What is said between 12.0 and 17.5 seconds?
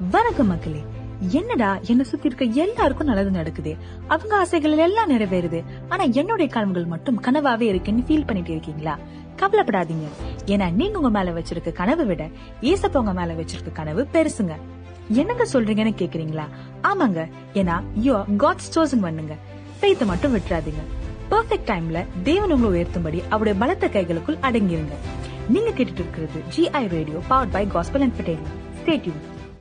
விட ஏசப்ப உங்க மேல வச்சிருக்க கனவு பெருசுங்க. என்னங்க சொல்றீங்கன்னு கேக்குறீங்களா? ஆமாங்க.